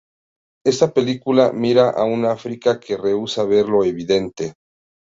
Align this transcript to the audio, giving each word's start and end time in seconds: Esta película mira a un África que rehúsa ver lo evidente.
Esta 0.65 0.95
película 0.95 1.51
mira 1.53 1.91
a 1.91 2.05
un 2.05 2.25
África 2.25 2.79
que 2.79 2.97
rehúsa 2.97 3.43
ver 3.43 3.69
lo 3.69 3.83
evidente. 3.83 4.55